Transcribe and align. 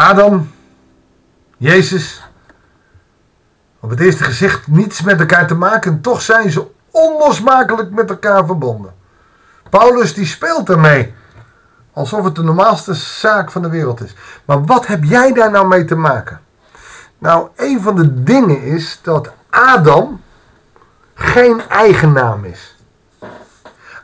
Adam, 0.00 0.50
Jezus, 1.56 2.22
op 3.80 3.90
het 3.90 4.00
eerste 4.00 4.24
gezicht 4.24 4.66
niets 4.66 5.02
met 5.02 5.20
elkaar 5.20 5.46
te 5.46 5.54
maken, 5.54 6.00
toch 6.00 6.22
zijn 6.22 6.50
ze 6.50 6.66
onlosmakelijk 6.90 7.90
met 7.90 8.10
elkaar 8.10 8.46
verbonden. 8.46 8.94
Paulus 9.70 10.14
die 10.14 10.26
speelt 10.26 10.68
ermee. 10.68 11.14
Alsof 11.92 12.24
het 12.24 12.34
de 12.34 12.42
normaalste 12.42 12.94
zaak 12.94 13.50
van 13.50 13.62
de 13.62 13.68
wereld 13.68 14.00
is. 14.00 14.14
Maar 14.44 14.64
wat 14.64 14.86
heb 14.86 15.04
jij 15.04 15.32
daar 15.32 15.50
nou 15.50 15.66
mee 15.66 15.84
te 15.84 15.96
maken? 15.96 16.40
Nou, 17.18 17.48
een 17.56 17.80
van 17.80 17.96
de 17.96 18.22
dingen 18.22 18.62
is 18.62 18.98
dat 19.02 19.30
Adam 19.50 20.20
geen 21.14 21.68
eigen 21.68 22.12
naam 22.12 22.44
is. 22.44 22.76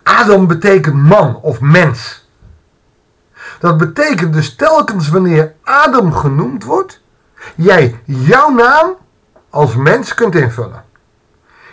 Adam 0.02 0.46
betekent 0.46 0.94
man 0.94 1.36
of 1.36 1.60
mens. 1.60 2.25
Dat 3.58 3.76
betekent 3.76 4.32
dus 4.32 4.54
telkens 4.54 5.08
wanneer 5.08 5.52
Adam 5.62 6.12
genoemd 6.12 6.64
wordt, 6.64 7.00
jij 7.54 8.00
jouw 8.04 8.50
naam 8.50 8.94
als 9.50 9.76
mens 9.76 10.14
kunt 10.14 10.34
invullen. 10.34 10.84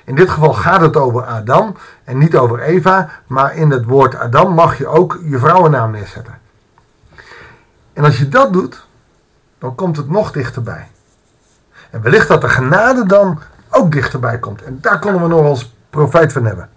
In 0.06 0.16
dit 0.16 0.30
geval 0.30 0.54
gaat 0.54 0.82
het 0.82 0.98
over 0.98 1.24
Adam 1.26 1.76
en 2.04 2.18
niet 2.18 2.36
over 2.36 2.60
Eva, 2.60 3.10
maar 3.28 3.56
in 3.56 3.72
het 3.72 3.86
woord 3.86 4.16
Adam 4.16 4.54
mag 4.54 4.78
je 4.78 4.88
ook 4.88 5.20
je 5.26 5.40
vrouwennaam 5.40 5.92
neerzetten. 5.92 6.40
En 7.94 8.04
als 8.04 8.18
je 8.18 8.30
dat 8.30 8.54
doet, 8.54 8.86
dan 9.60 9.76
komt 9.76 9.98
het 9.98 10.10
nog 10.10 10.32
dichterbij. 10.32 10.88
En 11.90 12.02
wellicht 12.02 12.28
dat 12.28 12.42
de 12.42 12.50
genade 12.50 13.06
dan 13.06 13.40
ook 13.70 13.92
dichterbij 13.92 14.40
komt. 14.40 14.64
En 14.64 14.78
daar 14.82 15.00
konden 15.00 15.22
we 15.22 15.28
nog 15.28 15.46
als 15.46 15.76
profijt 15.90 16.34
van 16.34 16.46
hebben. 16.46 16.70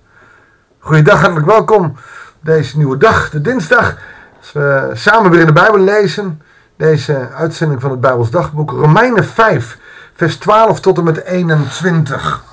Goeiedag, 0.79 1.21
hartelijk 1.21 1.46
welkom. 1.46 1.96
Deze 2.40 2.77
nieuwe 2.77 2.96
dag, 2.96 3.30
de 3.30 3.40
dinsdag. 3.40 3.96
Als 4.47 4.55
we 4.55 4.91
samen 4.95 5.30
weer 5.30 5.41
in 5.41 5.47
de 5.47 5.52
Bijbel 5.52 5.80
lezen. 5.80 6.43
Deze 6.77 7.29
uitzending 7.30 7.80
van 7.80 7.91
het 7.91 8.01
Bijbels 8.01 8.30
dagboek. 8.30 8.71
Romeinen 8.71 9.25
5, 9.25 9.79
vers 10.15 10.37
12 10.37 10.80
tot 10.80 10.99
en 10.99 11.05
met 11.05 11.25
21. 11.25 12.45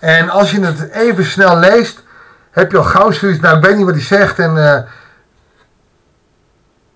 En 0.00 0.28
als 0.28 0.50
je 0.50 0.60
het 0.64 0.90
even 0.90 1.24
snel 1.24 1.56
leest, 1.56 2.02
heb 2.50 2.70
je 2.70 2.78
al 2.78 2.84
gauw 2.84 3.10
zoiets. 3.10 3.40
Nou, 3.40 3.56
ik 3.56 3.64
weet 3.64 3.84
wat 3.84 3.94
hij 3.94 4.02
zegt. 4.02 4.38
En, 4.38 4.56
uh, 4.56 4.80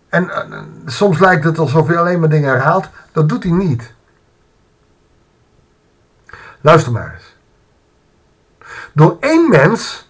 en 0.08 0.24
uh, 0.24 0.60
soms 0.86 1.18
lijkt 1.18 1.44
het 1.44 1.58
alsof 1.58 1.86
hij 1.86 1.98
alleen 1.98 2.20
maar 2.20 2.28
dingen 2.28 2.50
herhaalt. 2.50 2.88
Dat 3.12 3.28
doet 3.28 3.42
hij 3.42 3.52
niet. 3.52 3.92
Luister 6.60 6.92
maar 6.92 7.14
eens. 7.14 7.36
Door 8.92 9.16
één 9.20 9.48
mens 9.48 10.08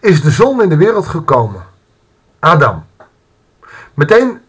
is 0.00 0.22
de 0.22 0.30
zon 0.30 0.62
in 0.62 0.68
de 0.68 0.76
wereld 0.76 1.06
gekomen. 1.06 1.62
Adam. 2.38 2.84
Meteen 3.94 4.40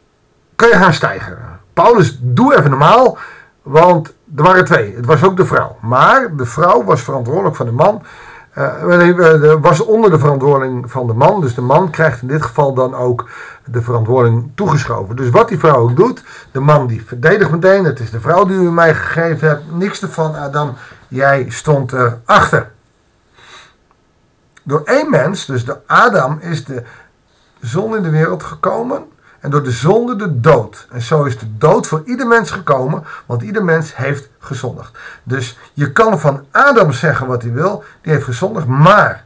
kan 0.55 0.69
je 0.69 0.75
gaan 0.75 0.93
stijgen. 0.93 1.37
Paulus, 1.73 2.19
doe 2.21 2.57
even 2.57 2.69
normaal. 2.69 3.17
Want 3.61 4.13
er 4.35 4.43
waren 4.43 4.65
twee. 4.65 4.95
Het 4.95 5.05
was 5.05 5.23
ook 5.23 5.37
de 5.37 5.45
vrouw. 5.45 5.77
Maar 5.81 6.35
de 6.35 6.45
vrouw 6.45 6.83
was 6.83 7.01
verantwoordelijk 7.01 7.55
van 7.55 7.65
de 7.65 7.71
man. 7.71 8.03
Uh, 8.57 9.55
was 9.61 9.79
onder 9.79 10.11
de 10.11 10.19
verantwoording 10.19 10.91
van 10.91 11.07
de 11.07 11.13
man. 11.13 11.41
Dus 11.41 11.55
de 11.55 11.61
man 11.61 11.89
krijgt 11.89 12.21
in 12.21 12.27
dit 12.27 12.41
geval 12.41 12.73
dan 12.73 12.95
ook 12.95 13.29
de 13.65 13.81
verantwoording 13.81 14.51
toegeschoven. 14.55 15.15
Dus 15.15 15.29
wat 15.29 15.47
die 15.47 15.59
vrouw 15.59 15.75
ook 15.75 15.95
doet, 15.95 16.23
de 16.51 16.59
man 16.59 16.87
die 16.87 17.05
verdedigt 17.05 17.51
meteen. 17.51 17.83
Het 17.83 17.99
is 17.99 18.11
de 18.11 18.19
vrouw 18.19 18.45
die 18.45 18.57
u 18.57 18.71
mij 18.71 18.95
gegeven 18.95 19.47
hebt. 19.47 19.63
Niks 19.71 20.01
ervan, 20.01 20.35
Adam. 20.35 20.73
Jij 21.07 21.45
stond 21.49 21.93
erachter. 21.93 22.71
Door 24.63 24.81
één 24.85 25.09
mens, 25.09 25.45
dus 25.45 25.65
de 25.65 25.77
Adam, 25.85 26.37
is 26.39 26.65
de 26.65 26.83
zon 27.59 27.95
in 27.95 28.03
de 28.03 28.09
wereld 28.09 28.43
gekomen. 28.43 29.05
En 29.45 29.51
door 29.51 29.63
de 29.63 29.71
zonde 29.71 30.15
de 30.15 30.39
dood. 30.39 30.87
En 30.91 31.01
zo 31.01 31.23
is 31.23 31.37
de 31.37 31.57
dood 31.57 31.87
voor 31.87 32.01
ieder 32.05 32.27
mens 32.27 32.51
gekomen, 32.51 33.03
want 33.25 33.41
ieder 33.41 33.63
mens 33.63 33.95
heeft 33.95 34.29
gezondigd. 34.39 34.97
Dus 35.23 35.57
je 35.73 35.91
kan 35.91 36.19
van 36.19 36.45
Adam 36.51 36.91
zeggen 36.91 37.27
wat 37.27 37.41
hij 37.41 37.51
wil, 37.51 37.83
die 38.01 38.11
heeft 38.11 38.25
gezondigd, 38.25 38.67
maar 38.67 39.25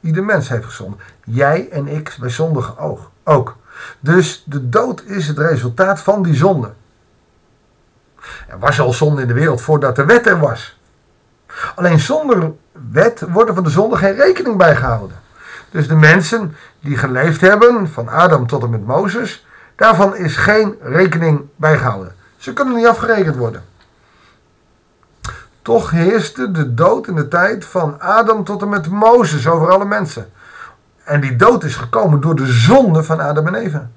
ieder 0.00 0.24
mens 0.24 0.48
heeft 0.48 0.64
gezondigd. 0.64 1.02
Jij 1.24 1.68
en 1.70 1.88
ik, 1.88 2.16
wij 2.20 2.30
zondigen 2.30 2.78
ook. 3.24 3.56
Dus 4.00 4.42
de 4.46 4.68
dood 4.68 5.02
is 5.02 5.28
het 5.28 5.38
resultaat 5.38 6.00
van 6.00 6.22
die 6.22 6.34
zonde. 6.34 6.72
Er 8.48 8.58
was 8.58 8.80
al 8.80 8.92
zonde 8.92 9.22
in 9.22 9.28
de 9.28 9.34
wereld 9.34 9.60
voordat 9.60 9.96
de 9.96 10.04
wet 10.04 10.26
er 10.26 10.38
was. 10.38 10.78
Alleen 11.74 12.00
zonder 12.00 12.52
wet 12.90 13.20
worden 13.28 13.54
van 13.54 13.64
de 13.64 13.70
zonde 13.70 13.96
geen 13.96 14.14
rekening 14.14 14.56
bijgehouden. 14.56 15.24
Dus 15.70 15.88
de 15.88 15.94
mensen 15.94 16.56
die 16.80 16.96
geleefd 16.96 17.40
hebben, 17.40 17.88
van 17.88 18.08
Adam 18.08 18.46
tot 18.46 18.62
en 18.62 18.70
met 18.70 18.86
Mozes, 18.86 19.46
daarvan 19.76 20.16
is 20.16 20.36
geen 20.36 20.74
rekening 20.80 21.42
bijgehouden. 21.56 22.14
Ze 22.36 22.52
kunnen 22.52 22.74
niet 22.74 22.86
afgerekend 22.86 23.36
worden. 23.36 23.64
Toch 25.62 25.90
heerste 25.90 26.50
de 26.50 26.74
dood 26.74 27.06
in 27.06 27.14
de 27.14 27.28
tijd 27.28 27.64
van 27.64 28.00
Adam 28.00 28.44
tot 28.44 28.62
en 28.62 28.68
met 28.68 28.90
Mozes 28.90 29.48
over 29.48 29.70
alle 29.70 29.84
mensen. 29.84 30.32
En 31.04 31.20
die 31.20 31.36
dood 31.36 31.64
is 31.64 31.76
gekomen 31.76 32.20
door 32.20 32.36
de 32.36 32.46
zonde 32.46 33.02
van 33.02 33.20
Adam 33.20 33.46
en 33.46 33.54
Eva. 33.54 33.88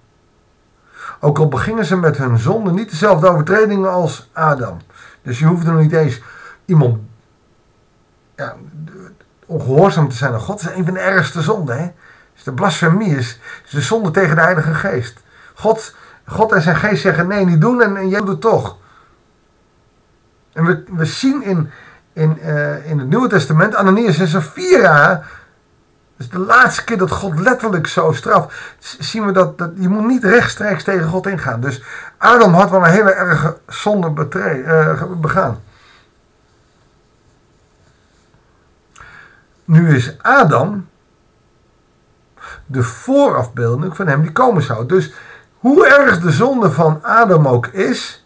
Ook 1.19 1.39
al 1.39 1.47
begingen 1.47 1.85
ze 1.85 1.97
met 1.97 2.17
hun 2.17 2.37
zonde 2.37 2.71
niet 2.71 2.89
dezelfde 2.89 3.29
overtredingen 3.29 3.91
als 3.91 4.29
Adam. 4.33 4.77
Dus 5.21 5.39
je 5.39 5.45
hoeft 5.45 5.67
er 5.67 5.73
nog 5.73 5.81
niet 5.81 5.93
eens 5.93 6.21
iemand 6.65 6.99
ja, 8.35 8.55
ongehoorzaam 9.49 10.09
te 10.09 10.15
zijn 10.15 10.33
aan 10.33 10.39
God. 10.39 10.59
Is 10.59 10.67
een 10.75 10.85
van 10.85 10.93
de 10.93 10.99
ergste 10.99 11.41
zonden. 11.41 11.77
Hè? 11.77 11.91
Dus 12.33 12.43
de 12.43 12.53
blasfemie 12.53 13.15
is, 13.15 13.39
is 13.65 13.71
de 13.71 13.81
zonde 13.81 14.11
tegen 14.11 14.35
de 14.35 14.41
Heilige 14.41 14.73
Geest. 14.73 15.19
God, 15.55 15.95
God 16.25 16.51
en 16.51 16.61
zijn 16.61 16.75
geest 16.75 17.01
zeggen 17.01 17.27
nee, 17.27 17.45
niet 17.45 17.61
doen 17.61 17.81
en, 17.81 18.09
jij 18.09 18.19
doet 18.19 18.27
het 18.27 18.41
toch. 18.41 18.77
En 20.53 20.65
we, 20.65 20.83
we 20.91 21.05
zien 21.05 21.43
in, 21.43 21.69
in, 22.13 22.37
uh, 22.41 22.89
in 22.89 22.99
het 22.99 23.09
Nieuwe 23.09 23.27
Testament 23.27 23.75
Ananias 23.75 24.19
en 24.19 24.27
Sapphira 24.27 25.23
dus 26.19 26.29
de 26.29 26.39
laatste 26.39 26.83
keer 26.83 26.97
dat 26.97 27.11
God 27.11 27.39
letterlijk 27.39 27.87
zo 27.87 28.11
straft, 28.11 28.53
zien 28.79 29.25
we 29.25 29.31
dat, 29.31 29.57
dat 29.57 29.71
je 29.75 29.89
moet 29.89 30.05
niet 30.05 30.23
rechtstreeks 30.23 30.83
tegen 30.83 31.07
God 31.07 31.27
ingaan. 31.27 31.61
Dus 31.61 31.83
Adam 32.17 32.53
had 32.53 32.69
wel 32.69 32.79
een 32.79 32.91
hele 32.91 33.11
erge 33.11 33.57
zonde 33.67 34.09
betree, 34.09 34.63
uh, 34.63 35.03
begaan. 35.17 35.59
Nu 39.69 39.95
is 39.95 40.17
Adam 40.21 40.87
de 42.65 42.83
voorafbeelding 42.83 43.95
van 43.95 44.07
hem 44.07 44.21
die 44.21 44.31
komen 44.31 44.61
zou. 44.61 44.85
Dus 44.85 45.11
hoe 45.57 45.87
erg 45.87 46.19
de 46.19 46.31
zonde 46.31 46.71
van 46.71 47.03
Adam 47.03 47.47
ook 47.47 47.67
is, 47.67 48.25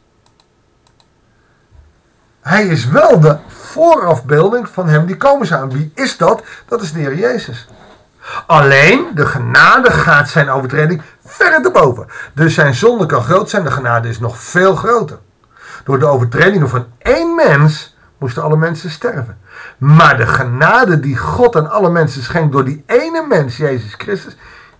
hij 2.42 2.68
is 2.68 2.86
wel 2.86 3.20
de 3.20 3.38
voorafbeelding 3.48 4.70
van 4.70 4.88
hem 4.88 5.06
die 5.06 5.18
komen 5.18 5.48
zou. 5.48 5.62
En 5.62 5.78
wie 5.78 5.92
is 5.96 6.18
dat? 6.18 6.44
Dat 6.68 6.82
is 6.82 6.94
de 6.94 7.00
Heer 7.00 7.16
Jezus. 7.16 7.68
Alleen 8.48 9.12
de 9.16 9.26
genade 9.26 9.92
gaat 9.92 10.30
zijn 10.30 10.50
overtreding 10.50 11.02
verder 11.26 11.62
te 11.62 11.72
boven. 11.72 12.08
Dus 12.34 12.54
zijn 12.54 12.74
zonde 12.74 13.06
kan 13.06 13.24
groot 13.24 13.50
zijn, 13.50 13.64
de 13.64 13.72
genade 13.72 14.10
is 14.10 14.20
nog 14.20 14.38
veel 14.38 14.76
groter. 14.76 15.18
Door 15.84 16.00
de 16.00 16.06
overtredingen 16.06 16.70
van 16.70 16.86
één 16.98 17.36
mens 17.36 17.93
moesten 18.24 18.44
alle 18.44 18.58
mensen 18.58 18.90
sterven. 18.90 19.38
Maar 19.78 20.18
de 20.18 20.28
genade 20.28 21.00
die 21.00 21.18
God 21.18 21.56
aan 21.56 21.70
alle 21.70 21.90
mensen 21.90 22.24
schenkt 22.24 22.52
door 22.52 22.66
die 22.66 22.84
ene 22.86 23.26
mens, 23.28 23.58
Jezus 23.58 23.94
Christus, 23.94 24.38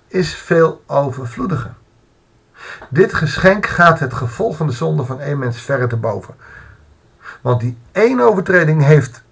is 0.08 0.36
veel 0.36 0.84
overvloediger. 0.88 1.74
Dit 2.90 3.14
geschenk 3.14 3.66
gaat 3.66 4.00
het 4.00 4.14
gevolg 4.14 4.58
van 4.58 4.68
de 4.68 4.74
zonde 4.74 5.06
van 5.06 5.20
één 5.20 5.38
mens 5.38 5.62
verder 5.62 5.88
te 5.88 5.96
boven. 5.96 6.36
Want 7.42 7.60
die 7.60 7.78
één 7.92 8.20
overtreding 8.20 8.84
heeft 8.84 9.24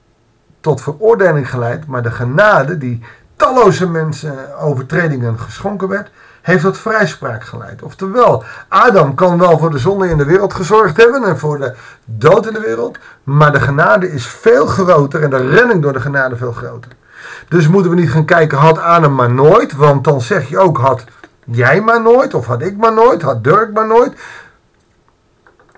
tot 0.59 0.81
veroordeling 0.81 1.49
geleid, 1.49 1.85
maar 1.85 2.03
de 2.03 2.11
genade 2.11 2.77
die 2.77 3.03
talloze 3.35 3.89
mensen 3.89 4.57
overtredingen 4.57 5.39
geschonken 5.39 5.87
werd, 5.87 6.11
heeft 6.41 6.63
tot 6.63 6.77
vrijspraak 6.77 7.43
geleid. 7.43 7.81
Oftewel, 7.81 8.43
Adam 8.67 9.15
kan 9.15 9.37
wel 9.37 9.57
voor 9.57 9.71
de 9.71 9.77
zonde 9.77 10.09
in 10.09 10.17
de 10.17 10.25
wereld 10.25 10.53
gezorgd 10.53 10.97
hebben 10.97 11.23
en 11.23 11.37
voor 11.37 11.59
de 11.59 11.75
dood 12.05 12.47
in 12.47 12.53
de 12.53 12.59
wereld, 12.59 12.97
maar 13.23 13.51
de 13.51 13.59
genade 13.59 14.11
is 14.11 14.27
veel 14.27 14.65
groter 14.65 15.23
en 15.23 15.29
de 15.29 15.49
redding 15.49 15.81
door 15.81 15.93
de 15.93 16.01
genade 16.01 16.35
veel 16.35 16.51
groter. 16.51 16.91
Dus 17.47 17.67
moeten 17.67 17.91
we 17.91 17.97
niet 17.97 18.11
gaan 18.11 18.25
kijken, 18.25 18.57
had 18.57 18.79
Adam 18.79 19.15
maar 19.15 19.31
nooit, 19.31 19.75
want 19.75 20.03
dan 20.03 20.21
zeg 20.21 20.49
je 20.49 20.59
ook, 20.59 20.77
had 20.77 21.03
jij 21.45 21.81
maar 21.81 22.01
nooit, 22.01 22.33
of 22.33 22.45
had 22.45 22.61
ik 22.61 22.77
maar 22.77 22.93
nooit, 22.93 23.21
had 23.21 23.43
Dirk 23.43 23.73
maar 23.73 23.87
nooit. 23.87 24.13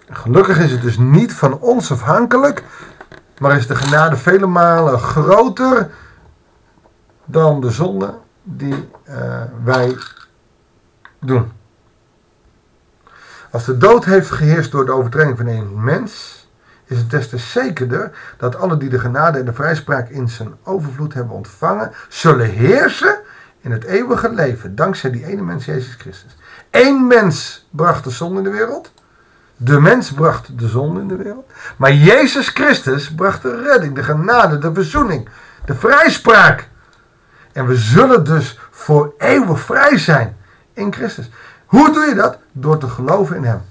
Gelukkig 0.09 0.59
is 0.59 0.71
het 0.71 0.81
dus 0.81 0.97
niet 0.97 1.33
van 1.33 1.59
ons 1.59 1.91
afhankelijk, 1.91 2.63
maar 3.37 3.57
is 3.57 3.67
de 3.67 3.75
genade 3.75 4.15
vele 4.15 4.45
malen 4.45 4.99
groter 4.99 5.89
dan 7.25 7.61
de 7.61 7.71
zonde 7.71 8.13
die 8.43 8.89
uh, 9.09 9.15
wij 9.63 9.97
Als 13.51 13.65
de 13.65 13.77
dood 13.77 14.05
heeft 14.05 14.31
geheerst 14.31 14.71
door 14.71 14.85
de 14.85 14.91
overtreding 14.91 15.37
van 15.37 15.47
een 15.47 15.83
mens, 15.83 16.47
is 16.85 16.97
het 16.97 17.09
des 17.09 17.29
te 17.29 17.37
zekerder 17.37 18.11
dat 18.37 18.55
alle 18.55 18.77
die 18.77 18.89
de 18.89 18.99
genade 18.99 19.39
en 19.39 19.45
de 19.45 19.53
vrijspraak 19.53 20.09
in 20.09 20.29
zijn 20.29 20.53
overvloed 20.63 21.13
hebben 21.13 21.35
ontvangen, 21.35 21.91
zullen 22.09 22.49
heersen 22.49 23.17
in 23.61 23.71
het 23.71 23.83
eeuwige 23.83 24.33
leven, 24.33 24.75
dankzij 24.75 25.11
die 25.11 25.25
ene 25.25 25.41
mens, 25.41 25.65
Jezus 25.65 25.95
Christus. 25.95 26.35
Eén 26.71 27.07
mens 27.07 27.67
bracht 27.69 28.03
de 28.03 28.09
zonde 28.09 28.37
in 28.37 28.43
de 28.43 28.49
wereld, 28.49 28.91
De 29.57 29.79
mens 29.79 30.11
bracht 30.11 30.59
de 30.59 30.67
zon 30.67 30.99
in 30.99 31.07
de 31.07 31.15
wereld. 31.15 31.51
Maar 31.77 31.93
Jezus 31.93 32.47
Christus 32.47 33.13
bracht 33.13 33.41
de 33.41 33.61
redding, 33.61 33.95
de 33.95 34.03
genade, 34.03 34.57
de 34.57 34.73
verzoening, 34.73 35.29
de 35.65 35.75
vrijspraak. 35.75 36.69
En 37.51 37.65
we 37.65 37.75
zullen 37.75 38.23
dus 38.23 38.59
voor 38.71 39.13
eeuwig 39.17 39.59
vrij 39.59 39.97
zijn 39.97 40.37
in 40.73 40.93
Christus. 40.93 41.29
Hoe 41.65 41.91
doe 41.91 42.05
je 42.05 42.15
dat? 42.15 42.37
Door 42.51 42.77
te 42.77 42.87
geloven 42.87 43.35
in 43.35 43.43
Hem. 43.43 43.61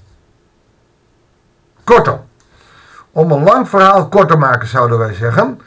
Kortom, 1.84 2.20
om 3.10 3.32
een 3.32 3.43
lang 3.43 3.69
verhaal 3.69 4.08
kort 4.08 4.28
te 4.28 4.37
maken 4.37 4.69
zouden 4.69 4.99
wij 4.99 5.14
zeggen. 5.14 5.60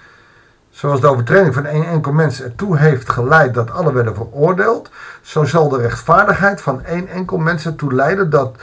Zoals 0.70 1.02
de 1.02 1.08
overtreding 1.08 1.54
van 1.54 1.66
één 1.66 1.88
enkel 1.88 2.12
mens 2.12 2.42
ertoe 2.42 2.78
heeft 2.78 3.10
geleid 3.10 3.54
dat 3.54 3.72
alle 3.72 3.94
werden 3.94 4.16
veroordeeld, 4.16 4.90
zo 5.22 5.44
zal 5.44 5.70
de 5.70 5.78
rechtvaardigheid 5.78 6.62
van 6.62 6.84
één 6.84 7.08
enkel 7.08 7.38
mens 7.38 7.66
ertoe 7.66 7.94
leiden 7.94 8.30
dat 8.30 8.56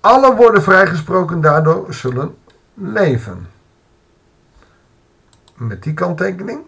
alle 0.00 0.34
worden 0.34 0.62
vrijgesproken 0.62 1.40
daardoor 1.40 1.94
zullen 1.94 2.36
leven. 2.74 3.48
Met 5.54 5.82
die 5.82 5.94
kanttekening 5.94 6.60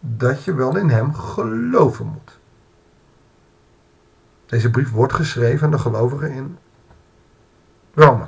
dat 0.00 0.44
je 0.44 0.54
wel 0.54 0.76
in 0.76 0.88
hem 0.88 1.14
geloven 1.14 2.06
moet. 2.06 2.38
Deze 4.52 4.70
brief 4.70 4.90
wordt 4.90 5.12
geschreven 5.12 5.64
aan 5.64 5.70
de 5.70 5.78
gelovigen 5.78 6.30
in 6.30 6.58
Rome. 7.94 8.24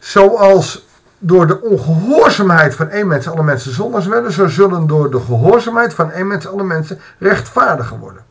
Zoals 0.00 0.86
door 1.18 1.46
de 1.46 1.60
ongehoorzaamheid 1.60 2.74
van 2.74 2.88
één 2.88 3.06
mens 3.06 3.28
alle 3.28 3.42
mensen 3.42 3.72
zondags 3.72 4.06
werden, 4.06 4.32
zo 4.32 4.46
zullen 4.46 4.86
door 4.86 5.10
de 5.10 5.20
gehoorzaamheid 5.20 5.94
van 5.94 6.10
één 6.10 6.26
mens 6.26 6.46
alle 6.46 6.62
mensen 6.62 7.00
rechtvaardiger 7.18 7.98
worden. 7.98 8.24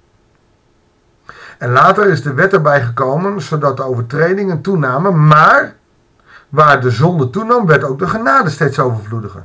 En 1.58 1.72
later 1.72 2.08
is 2.08 2.24
de 2.24 2.34
wet 2.34 2.54
erbij 2.54 2.82
gekomen, 2.84 3.42
zodat 3.42 3.78
de 3.78 3.84
overtredingen 3.84 4.62
toenamen, 4.62 5.28
maar 5.28 5.76
waar 6.50 6.82
de 6.82 6.92
zonde 6.92 7.30
toenam, 7.30 7.66
werd 7.66 7.84
ook 7.84 8.00
de 8.00 8.08
genade 8.08 8.50
steeds 8.50 8.80
overvloediger. 8.80 9.44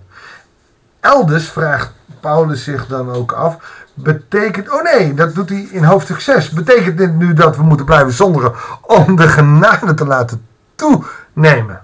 Elders 1.00 1.48
vraagt 1.48 1.92
Paulus 2.20 2.64
zich 2.64 2.86
dan 2.86 3.10
ook 3.10 3.32
af, 3.32 3.83
betekent, 3.94 4.70
oh 4.70 4.82
nee, 4.82 5.14
dat 5.14 5.34
doet 5.34 5.48
hij 5.48 5.68
in 5.70 5.84
hoofdstuk 5.84 6.20
6, 6.20 6.50
betekent 6.50 6.98
dit 6.98 7.14
nu 7.14 7.32
dat 7.32 7.56
we 7.56 7.62
moeten 7.62 7.86
blijven 7.86 8.12
zondigen 8.12 8.52
om 8.80 9.16
de 9.16 9.28
genade 9.28 9.94
te 9.94 10.06
laten 10.06 10.46
toenemen? 10.74 11.82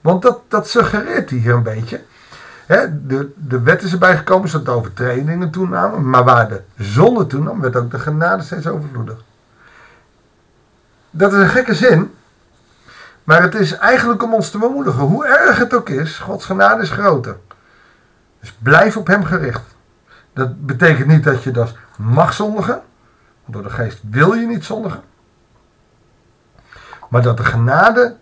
Want 0.00 0.22
dat, 0.22 0.40
dat 0.48 0.68
suggereert 0.68 1.30
hij 1.30 1.38
hier 1.38 1.54
een 1.54 1.62
beetje. 1.62 2.02
de, 2.66 3.32
de 3.36 3.60
wet 3.60 3.82
is 3.82 3.92
erbij 3.92 4.16
gekomen 4.16 4.48
zodat 4.48 4.66
de 4.66 4.72
overtredingen 4.72 5.50
toenamen. 5.50 6.10
Maar 6.10 6.24
waar 6.24 6.48
de 6.48 6.62
zonde 6.76 7.26
toenam, 7.26 7.60
werd 7.60 7.76
ook 7.76 7.90
de 7.90 7.98
genade 7.98 8.42
steeds 8.42 8.66
overvloedig. 8.66 9.18
Dat 11.10 11.32
is 11.32 11.38
een 11.38 11.48
gekke 11.48 11.74
zin. 11.74 12.14
Maar 13.24 13.42
het 13.42 13.54
is 13.54 13.76
eigenlijk 13.76 14.22
om 14.22 14.34
ons 14.34 14.50
te 14.50 14.58
bemoedigen. 14.58 15.02
Hoe 15.02 15.26
erg 15.26 15.58
het 15.58 15.74
ook 15.74 15.88
is, 15.88 16.18
Gods 16.18 16.44
genade 16.44 16.82
is 16.82 16.90
groter. 16.90 17.36
Dus 18.40 18.52
blijf 18.62 18.96
op 18.96 19.06
hem 19.06 19.24
gericht. 19.24 19.73
Dat 20.34 20.66
betekent 20.66 21.06
niet 21.06 21.24
dat 21.24 21.42
je 21.42 21.50
dat 21.50 21.74
mag 21.98 22.32
zondigen. 22.32 22.82
Door 23.46 23.62
de 23.62 23.70
geest 23.70 24.00
wil 24.10 24.32
je 24.32 24.46
niet 24.46 24.64
zondigen. 24.64 25.02
Maar 27.08 27.22
dat 27.22 27.36
de 27.36 27.44
genade 27.44 28.16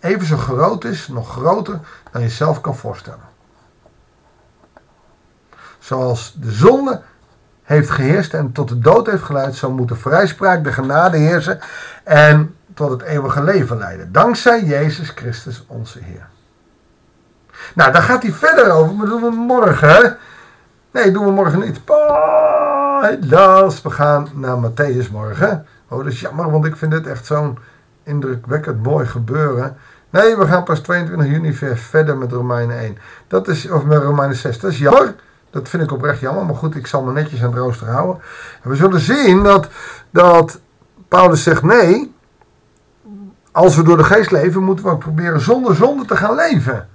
even 0.00 0.26
zo 0.26 0.36
groot 0.36 0.84
is, 0.84 1.08
nog 1.08 1.30
groter 1.30 1.80
dan 2.12 2.22
je 2.22 2.28
zelf 2.28 2.60
kan 2.60 2.76
voorstellen. 2.76 3.26
Zoals 5.78 6.34
de 6.40 6.52
zonde 6.52 7.02
heeft 7.62 7.90
geheerst 7.90 8.34
en 8.34 8.52
tot 8.52 8.68
de 8.68 8.78
dood 8.78 9.06
heeft 9.06 9.22
geleid, 9.22 9.54
zo 9.54 9.70
moet 9.70 9.88
de 9.88 9.94
vrijspraak, 9.94 10.64
de 10.64 10.72
genade 10.72 11.16
heersen 11.16 11.60
en 12.04 12.56
tot 12.74 12.90
het 12.90 13.02
eeuwige 13.02 13.42
leven 13.42 13.78
leiden. 13.78 14.12
Dankzij 14.12 14.64
Jezus 14.64 15.10
Christus 15.10 15.64
onze 15.66 15.98
Heer. 16.02 16.28
Nou, 17.74 17.92
daar 17.92 18.02
gaat 18.02 18.22
hij 18.22 18.32
verder 18.32 18.70
over, 18.70 18.94
maar 18.94 19.06
doen 19.06 19.22
we 19.22 19.30
morgen. 19.30 20.18
Nee, 20.90 21.10
doen 21.10 21.24
we 21.24 21.30
morgen 21.30 21.60
niet. 21.60 21.80
Helaas, 23.00 23.82
we 23.82 23.90
gaan 23.90 24.28
naar 24.34 24.70
Matthäus 24.70 25.10
morgen. 25.10 25.66
Oh, 25.88 25.98
dat 25.98 26.12
is 26.12 26.20
jammer, 26.20 26.50
want 26.50 26.64
ik 26.64 26.76
vind 26.76 26.92
dit 26.92 27.06
echt 27.06 27.26
zo'n 27.26 27.58
indrukwekkend 28.02 28.82
mooi 28.82 29.06
gebeuren. 29.06 29.76
Nee, 30.10 30.36
we 30.36 30.46
gaan 30.46 30.64
pas 30.64 30.80
22 30.80 31.26
juni 31.26 31.54
verder 31.74 32.16
met 32.16 32.32
Romeinen 32.32 32.78
1. 32.78 32.98
Dat 33.26 33.48
is, 33.48 33.70
of 33.70 33.84
met 33.84 34.02
Romeinen 34.02 34.36
6. 34.36 34.58
Dat 34.58 34.70
is 34.70 34.78
jammer. 34.78 35.14
Dat 35.50 35.68
vind 35.68 35.82
ik 35.82 35.92
oprecht 35.92 36.20
jammer. 36.20 36.44
Maar 36.44 36.54
goed, 36.54 36.76
ik 36.76 36.86
zal 36.86 37.02
me 37.02 37.12
netjes 37.12 37.42
aan 37.42 37.50
het 37.50 37.58
rooster 37.58 37.88
houden. 37.88 38.22
En 38.62 38.70
we 38.70 38.76
zullen 38.76 39.00
zien 39.00 39.42
dat, 39.42 39.68
dat 40.10 40.60
Paulus 41.08 41.42
zegt 41.42 41.62
nee. 41.62 42.14
Als 43.52 43.76
we 43.76 43.82
door 43.82 43.96
de 43.96 44.04
geest 44.04 44.30
leven, 44.30 44.62
moeten 44.62 44.84
we 44.84 44.96
proberen 44.96 45.40
zonder 45.40 45.74
zonde 45.74 46.04
te 46.04 46.16
gaan 46.16 46.34
leven. 46.34 46.88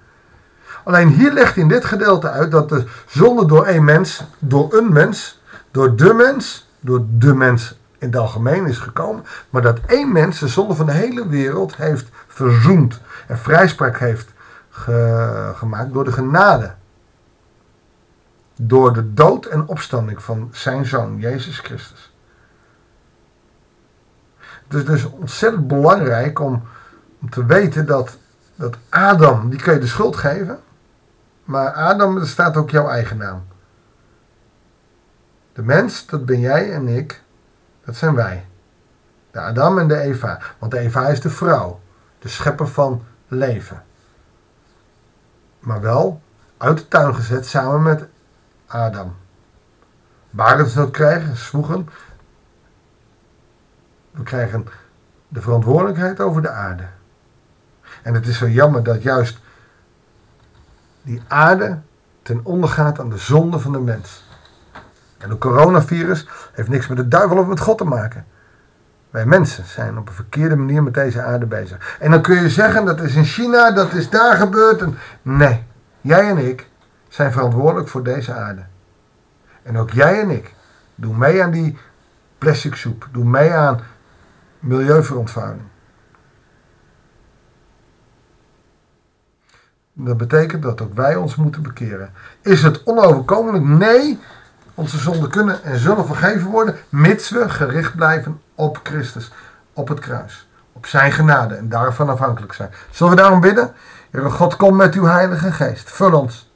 Alleen 0.84 1.08
hier 1.08 1.34
legt 1.34 1.58
in 1.58 1.68
dit 1.68 1.86
gedeelte 1.86 2.30
uit 2.30 2.52
dat 2.52 2.70
de 2.70 2.86
zonde 3.08 3.46
door 3.46 3.68
een 3.68 3.84
mens, 3.84 4.24
door 4.40 4.74
een 4.74 4.94
mens, 4.94 5.42
door 5.72 5.96
de 5.96 6.14
mens, 6.14 6.70
door 6.80 7.06
de 7.10 7.34
mens 7.34 7.78
in 7.98 8.08
het 8.08 8.18
algemeen 8.18 8.66
is 8.66 8.78
gekomen. 8.78 9.24
Maar 9.50 9.62
dat 9.62 9.80
één 9.88 10.12
mens 10.12 10.40
de 10.40 10.48
zonde 10.48 10.74
van 10.74 10.86
de 10.86 10.92
hele 10.92 11.28
wereld 11.28 11.76
heeft 11.76 12.10
verzoend 12.28 13.00
en 13.28 13.38
vrijspraak 13.38 13.98
heeft 13.98 14.32
gemaakt 15.54 15.94
door 15.94 16.04
de 16.04 16.12
genade. 16.12 16.74
Door 18.56 18.94
de 18.94 19.14
dood 19.14 19.46
en 19.46 19.68
opstanding 19.68 20.24
van 20.24 20.50
zijn 20.52 20.86
zoon, 20.86 21.20
Jezus 21.20 21.60
Christus. 21.60 22.14
Het 24.68 24.74
is 24.74 24.86
dus 24.86 25.06
ontzettend 25.06 25.68
belangrijk 25.68 26.40
om, 26.40 26.64
om 27.22 27.30
te 27.30 27.46
weten 27.46 27.86
dat, 27.86 28.18
dat 28.56 28.78
Adam, 28.90 29.50
die 29.50 29.62
kun 29.62 29.74
je 29.74 29.80
de 29.80 29.88
schuld 29.88 30.16
geven. 30.16 30.60
Maar 31.44 31.72
Adam, 31.72 32.26
staat 32.26 32.58
ook 32.58 32.70
jouw 32.70 32.88
eigen 32.88 33.18
naam. 33.18 33.48
De 35.54 35.64
mens, 35.64 36.06
dat 36.06 36.26
ben 36.26 36.40
jij 36.40 36.74
en 36.74 36.88
ik. 36.88 37.22
Dat 37.86 37.96
zijn 37.96 38.16
wij. 38.16 38.46
De 39.32 39.40
Adam 39.40 39.80
en 39.80 39.88
de 39.88 40.00
Eva. 40.00 40.40
Want 40.60 40.72
de 40.72 40.80
Eva 40.80 41.08
is 41.08 41.22
de 41.22 41.30
vrouw. 41.30 41.80
De 42.20 42.28
schepper 42.28 42.68
van 42.68 43.04
leven. 43.28 43.84
Maar 45.60 45.82
wel 45.82 46.22
uit 46.58 46.78
de 46.78 46.88
tuin 46.88 47.16
gezet 47.16 47.46
samen 47.46 47.82
met 47.82 48.08
Adam. 48.68 49.16
dat 50.32 50.92
krijgen, 50.92 51.38
zwoegen. 51.38 51.90
We 54.12 54.24
krijgen 54.24 54.68
de 55.28 55.42
verantwoordelijkheid 55.42 56.20
over 56.20 56.42
de 56.42 56.50
aarde. 56.50 56.84
En 58.04 58.14
het 58.14 58.28
is 58.28 58.38
zo 58.38 58.48
jammer 58.48 58.84
dat 58.84 59.02
juist 59.02 59.40
die 61.04 61.22
aarde 61.28 61.80
ten 62.22 62.40
onder 62.44 62.70
gaat 62.70 63.00
aan 63.00 63.10
de 63.10 63.18
zonde 63.18 63.60
van 63.60 63.72
de 63.72 63.80
mens. 63.80 64.24
En 65.18 65.30
het 65.30 65.40
coronavirus 65.40 66.28
heeft 66.54 66.70
niks 66.70 66.88
met 66.88 66.98
de 66.98 67.08
duivel 67.08 67.38
of 67.38 67.48
met 67.48 67.60
God 67.60 67.78
te 67.78 67.84
maken. 67.84 68.26
Wij 69.10 69.26
mensen 69.26 69.66
zijn 69.66 69.98
op 69.98 70.08
een 70.08 70.14
verkeerde 70.14 70.56
manier 70.56 70.84
met 70.84 70.94
deze 70.94 71.22
aarde 71.22 71.46
bezig. 71.46 71.98
En 72.00 72.12
dan 72.12 72.22
kun 72.22 72.42
je 72.42 72.50
zeggen 72.50 72.86
dat 72.86 73.02
is 73.02 73.16
in 73.16 73.26
China, 73.26 73.72
dat 73.72 73.94
is 73.94 74.10
daar 74.10 74.36
gebeurd. 74.36 74.82
En... 74.82 74.98
Nee, 75.22 75.64
jij 76.02 76.30
en 76.30 76.38
ik 76.38 76.70
zijn 77.08 77.32
verantwoordelijk 77.32 77.88
voor 77.88 78.04
deze 78.04 78.34
aarde. 78.34 78.62
En 79.64 79.78
ook 79.78 79.92
jij 79.92 80.22
en 80.22 80.30
ik 80.30 80.54
doen 80.96 81.18
mee 81.18 81.44
aan 81.44 81.52
die 81.52 81.78
plastic 82.38 82.76
soep. 82.76 83.08
Doen 83.12 83.30
mee 83.30 83.52
aan 83.52 83.80
milieuverontwaardiging. 84.60 85.73
Dat 89.94 90.18
betekent 90.18 90.64
dat 90.64 90.82
ook 90.82 90.94
wij 90.94 91.16
ons 91.16 91.36
moeten 91.36 91.62
bekeren. 91.62 92.14
Is 92.42 92.64
het 92.64 92.84
onoverkomelijk? 92.84 93.64
Nee. 93.64 94.20
Onze 94.74 94.98
zonden 94.98 95.30
kunnen 95.30 95.64
en 95.64 95.80
zullen 95.80 96.06
vergeven 96.06 96.50
worden, 96.50 96.76
mits 96.90 97.30
we 97.30 97.50
gericht 97.50 97.96
blijven 97.96 98.42
op 98.56 98.80
Christus, 98.84 99.32
op 99.74 99.88
het 99.88 100.00
kruis. 100.00 100.48
Op 100.72 100.86
zijn 100.86 101.12
genade 101.12 101.56
en 101.56 101.70
daarvan 101.70 102.10
afhankelijk 102.10 102.54
zijn. 102.54 102.70
Zullen 102.92 103.16
we 103.16 103.22
daarom 103.22 103.40
bidden? 103.40 103.74
Heer 104.12 104.32
God, 104.32 104.56
kom 104.56 104.76
met 104.76 104.94
uw 104.96 105.06
heilige 105.06 105.52
geest. 105.52 105.92
Vul 105.92 106.20
ons. 106.20 106.52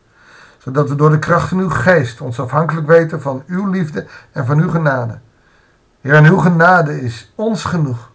Zodat 0.57 0.89
we 0.89 0.95
door 0.95 1.09
de 1.09 1.19
kracht 1.19 1.49
van 1.49 1.59
uw 1.59 1.69
geest 1.69 2.21
ons 2.21 2.39
afhankelijk 2.39 2.87
weten 2.87 3.21
van 3.21 3.43
uw 3.47 3.69
liefde 3.69 4.05
en 4.31 4.45
van 4.45 4.59
uw 4.59 4.69
genade. 4.69 5.19
Heer, 6.01 6.13
en 6.13 6.25
uw 6.25 6.37
genade 6.37 7.01
is 7.01 7.33
ons 7.35 7.63
genoeg. 7.63 8.11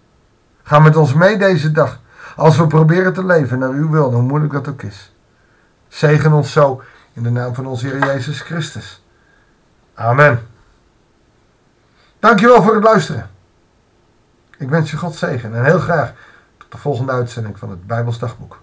Ga 0.62 0.78
met 0.78 0.96
ons 0.96 1.14
mee 1.14 1.38
deze 1.38 1.72
dag. 1.72 2.00
Als 2.36 2.56
we 2.56 2.66
proberen 2.66 3.12
te 3.12 3.24
leven 3.24 3.58
naar 3.58 3.70
uw 3.70 3.90
wil, 3.90 4.12
hoe 4.12 4.22
moeilijk 4.22 4.52
dat 4.52 4.68
ook 4.68 4.82
is. 4.82 5.12
Zegen 5.88 6.32
ons 6.32 6.52
zo 6.52 6.82
in 7.12 7.22
de 7.22 7.30
naam 7.30 7.54
van 7.54 7.66
onze 7.66 7.86
Heer 7.86 7.98
Jezus 7.98 8.40
Christus. 8.40 9.04
Amen. 9.94 10.46
Dankjewel 12.18 12.62
voor 12.62 12.74
het 12.74 12.84
luisteren. 12.84 13.30
Ik 14.58 14.68
wens 14.68 14.90
je 14.90 14.96
God 14.96 15.14
zegen 15.14 15.54
en 15.54 15.64
heel 15.64 15.78
graag 15.78 16.12
tot 16.56 16.72
de 16.72 16.78
volgende 16.78 17.12
uitzending 17.12 17.58
van 17.58 17.70
het 17.70 17.86
Bijbelsdagboek. 17.86 18.60